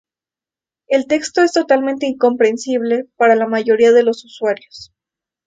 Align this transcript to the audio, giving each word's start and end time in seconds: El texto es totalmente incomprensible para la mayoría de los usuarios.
El 0.87 1.05
texto 1.05 1.43
es 1.43 1.53
totalmente 1.53 2.07
incomprensible 2.07 3.05
para 3.17 3.35
la 3.35 3.45
mayoría 3.45 3.91
de 3.91 4.01
los 4.01 4.25
usuarios. 4.25 4.91